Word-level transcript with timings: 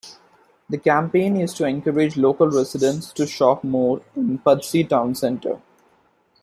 The 0.67 0.79
campaign 0.79 1.37
is 1.37 1.53
to 1.53 1.65
encourage 1.67 2.17
local 2.17 2.47
residents 2.49 3.13
to 3.13 3.27
shop 3.27 3.63
more 3.63 4.01
in 4.15 4.39
Pudsey 4.39 4.83
Town 4.83 5.13
Centre. 5.13 5.61